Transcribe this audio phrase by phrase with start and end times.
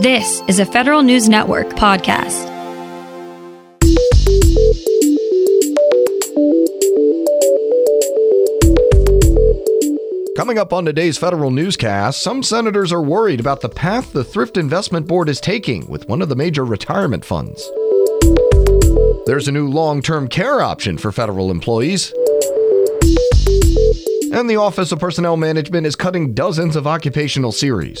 [0.00, 2.46] This is a Federal News Network podcast.
[10.38, 14.56] Coming up on today's federal newscast, some senators are worried about the path the Thrift
[14.56, 17.70] Investment Board is taking with one of the major retirement funds.
[19.26, 22.14] There's a new long term care option for federal employees.
[24.32, 28.00] And the Office of Personnel Management is cutting dozens of occupational series.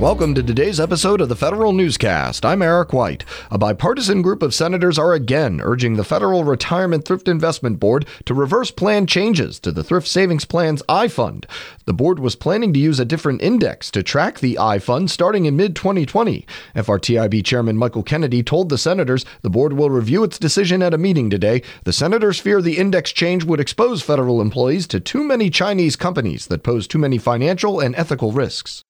[0.00, 2.46] Welcome to today's episode of the Federal Newscast.
[2.46, 3.22] I'm Eric White.
[3.50, 8.32] A bipartisan group of senators are again urging the Federal Retirement Thrift Investment Board to
[8.32, 11.46] reverse plan changes to the Thrift Savings Plan's I Fund.
[11.84, 15.44] The board was planning to use a different index to track the I Fund starting
[15.44, 16.46] in mid 2020.
[16.74, 20.98] FRTIB Chairman Michael Kennedy told the senators the board will review its decision at a
[20.98, 21.60] meeting today.
[21.84, 26.46] The senators fear the index change would expose federal employees to too many Chinese companies
[26.46, 28.82] that pose too many financial and ethical risks.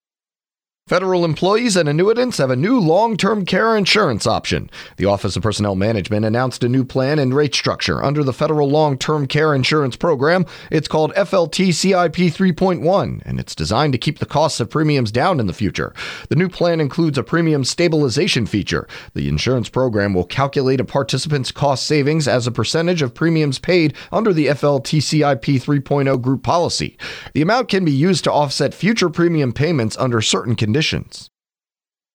[0.90, 4.68] Federal employees and annuitants have a new long term care insurance option.
[4.96, 8.68] The Office of Personnel Management announced a new plan and rate structure under the Federal
[8.68, 10.44] Long Term Care Insurance Program.
[10.68, 15.38] It's called FLT CIP 3.1, and it's designed to keep the costs of premiums down
[15.38, 15.94] in the future.
[16.28, 18.88] The new plan includes a premium stabilization feature.
[19.14, 23.94] The insurance program will calculate a participant's cost savings as a percentage of premiums paid
[24.10, 26.98] under the FLT CIP 3.0 group policy.
[27.32, 31.28] The amount can be used to offset future premium payments under certain conditions conditions.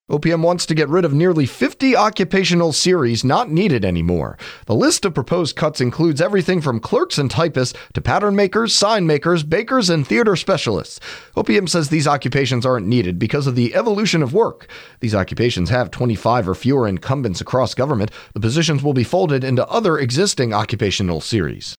[0.10, 4.38] OPM wants to get rid of nearly 50 occupational series not needed anymore.
[4.66, 9.06] The list of proposed cuts includes everything from clerks and typists to pattern makers, sign
[9.06, 11.00] makers, bakers, and theater specialists.
[11.36, 14.68] OPM says these occupations aren't needed because of the evolution of work.
[15.00, 18.12] These occupations have 25 or fewer incumbents across government.
[18.34, 21.76] The positions will be folded into other existing occupational series.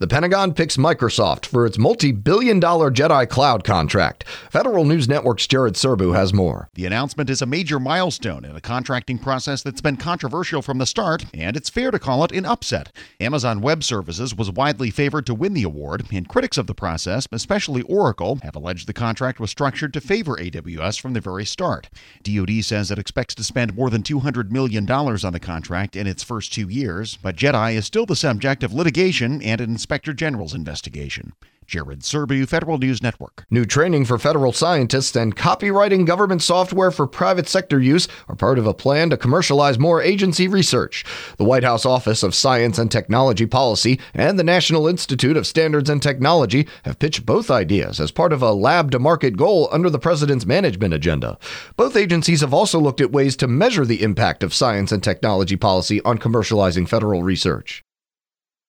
[0.00, 4.24] The Pentagon picks Microsoft for its multi billion dollar Jedi Cloud contract.
[4.50, 6.68] Federal News Network's Jared Serbu has more.
[6.74, 10.84] The announcement is a major milestone in a contracting process that's been controversial from the
[10.84, 12.90] start, and it's fair to call it an upset.
[13.20, 17.28] Amazon Web Services was widely favored to win the award, and critics of the process,
[17.30, 21.88] especially Oracle, have alleged the contract was structured to favor AWS from the very start.
[22.24, 26.24] DoD says it expects to spend more than $200 million on the contract in its
[26.24, 30.54] first two years, but Jedi is still the subject of litigation and an Inspector General's
[30.54, 31.34] investigation.
[31.66, 33.44] Jared Serbu, Federal News Network.
[33.50, 38.58] New training for federal scientists and copyrighting government software for private sector use are part
[38.58, 41.04] of a plan to commercialize more agency research.
[41.36, 45.90] The White House Office of Science and Technology Policy and the National Institute of Standards
[45.90, 49.90] and Technology have pitched both ideas as part of a lab to market goal under
[49.90, 51.38] the president's management agenda.
[51.76, 55.56] Both agencies have also looked at ways to measure the impact of science and technology
[55.56, 57.83] policy on commercializing federal research.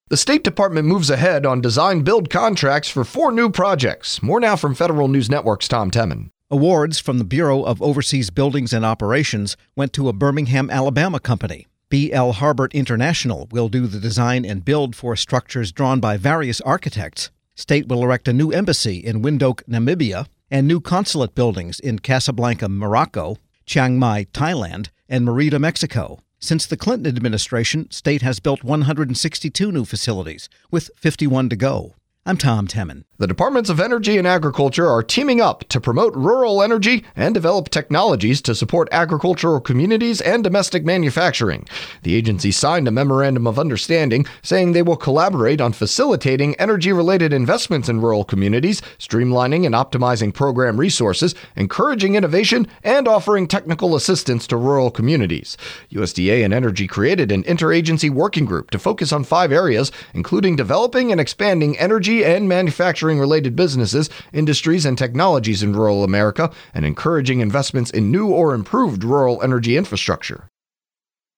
[0.07, 4.21] The State Department moves ahead on design build contracts for four new projects.
[4.21, 6.29] More now from Federal News Network's Tom Temin.
[6.51, 11.65] Awards from the Bureau of Overseas Buildings and Operations went to a Birmingham, Alabama company.
[11.89, 12.33] B.L.
[12.33, 17.31] Harbert International will do the design and build for structures drawn by various architects.
[17.55, 22.69] State will erect a new embassy in Windhoek, Namibia, and new consulate buildings in Casablanca,
[22.69, 26.19] Morocco, Chiang Mai, Thailand, and Merida, Mexico.
[26.45, 31.95] Since the Clinton administration, state has built 162 new facilities, with 51 to go.
[32.23, 33.05] I'm Tom Temin.
[33.17, 37.69] The Departments of Energy and Agriculture are teaming up to promote rural energy and develop
[37.69, 41.65] technologies to support agricultural communities and domestic manufacturing.
[42.03, 47.31] The agency signed a memorandum of understanding saying they will collaborate on facilitating energy related
[47.31, 54.45] investments in rural communities, streamlining and optimizing program resources, encouraging innovation, and offering technical assistance
[54.47, 55.55] to rural communities.
[55.89, 61.13] USDA and Energy created an interagency working group to focus on five areas, including developing
[61.13, 66.85] and expanding energy and manufacturing manufacturing related businesses, industries, and technologies in rural America, and
[66.85, 70.49] encouraging investments in new or improved rural energy infrastructure.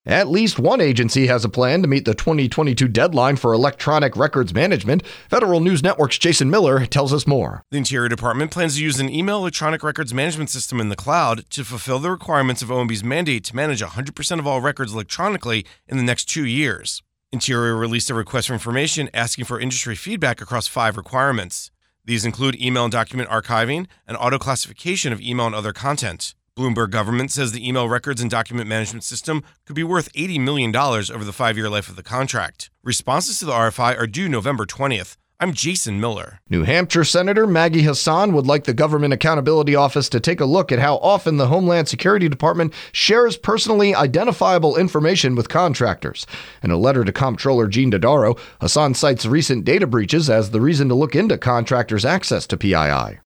[0.06, 4.54] At least one agency has a plan to meet the 2022 deadline for electronic records
[4.54, 5.06] management.
[5.30, 7.62] Federal News Network's Jason Miller tells us more.
[7.72, 11.44] The Interior Department plans to use an email electronic records management system in the cloud
[11.50, 15.98] to fulfill the requirements of OMB's mandate to manage 100% of all records electronically in
[15.98, 17.04] the next two years.
[17.34, 21.72] Interior released a request for information asking for industry feedback across five requirements.
[22.06, 26.36] These include email and document archiving and auto classification of email and other content.
[26.58, 30.74] Bloomberg government says the email records and document management system could be worth $80 million
[30.74, 32.70] over the five year life of the contract.
[32.82, 35.18] Responses to the RFI are due November 20th.
[35.40, 36.40] I'm Jason Miller.
[36.50, 40.72] New Hampshire Senator Maggie Hassan would like the Government Accountability Office to take a look
[40.72, 46.26] at how often the Homeland Security Department shares personally identifiable information with contractors.
[46.64, 50.90] In a letter to Comptroller Gene Dodaro, Hassan cites recent data breaches as the reason
[50.90, 53.20] to look into contractors' access to PII.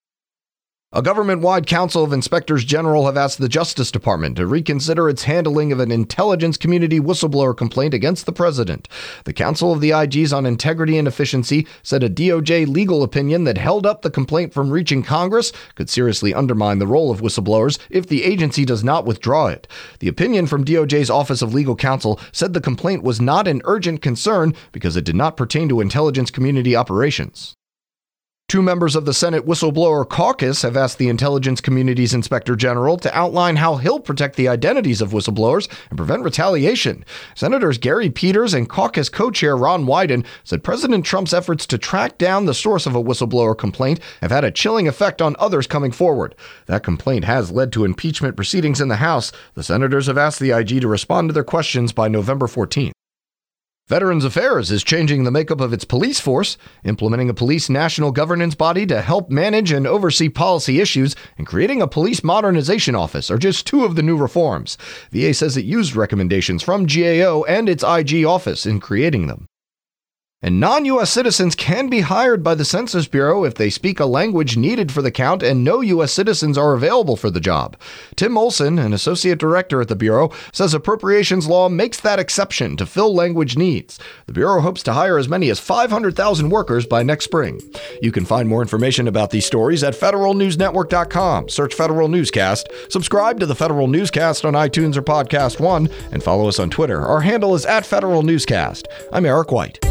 [0.93, 5.23] A government wide council of inspectors general have asked the Justice Department to reconsider its
[5.23, 8.89] handling of an intelligence community whistleblower complaint against the president.
[9.23, 13.57] The Council of the IGs on Integrity and Efficiency said a DOJ legal opinion that
[13.57, 18.07] held up the complaint from reaching Congress could seriously undermine the role of whistleblowers if
[18.07, 19.69] the agency does not withdraw it.
[19.99, 24.01] The opinion from DOJ's Office of Legal Counsel said the complaint was not an urgent
[24.01, 27.55] concern because it did not pertain to intelligence community operations.
[28.51, 33.17] Two members of the Senate Whistleblower Caucus have asked the intelligence community's inspector general to
[33.17, 37.05] outline how he'll protect the identities of whistleblowers and prevent retaliation.
[37.33, 42.17] Senators Gary Peters and caucus co chair Ron Wyden said President Trump's efforts to track
[42.17, 45.93] down the source of a whistleblower complaint have had a chilling effect on others coming
[45.93, 46.35] forward.
[46.65, 49.31] That complaint has led to impeachment proceedings in the House.
[49.53, 52.91] The senators have asked the IG to respond to their questions by November 14th.
[53.87, 58.55] Veterans Affairs is changing the makeup of its police force, implementing a police national governance
[58.55, 63.37] body to help manage and oversee policy issues, and creating a police modernization office are
[63.37, 64.77] just two of the new reforms.
[65.11, 69.47] VA says it used recommendations from GAO and its IG office in creating them.
[70.43, 74.05] And non US citizens can be hired by the Census Bureau if they speak a
[74.07, 77.77] language needed for the count and no US citizens are available for the job.
[78.15, 82.87] Tim Olson, an associate director at the Bureau, says appropriations law makes that exception to
[82.87, 83.99] fill language needs.
[84.25, 87.61] The Bureau hopes to hire as many as 500,000 workers by next spring.
[88.01, 91.49] You can find more information about these stories at federalnewsnetwork.com.
[91.49, 96.47] Search Federal Newscast, subscribe to the Federal Newscast on iTunes or Podcast One, and follow
[96.47, 97.01] us on Twitter.
[97.05, 98.87] Our handle is at Federal Newscast.
[99.13, 99.90] I'm Eric White.